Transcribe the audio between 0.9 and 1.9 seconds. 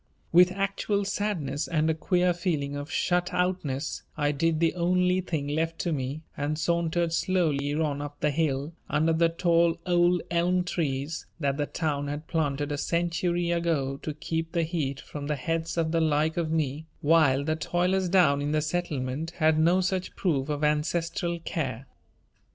sadness and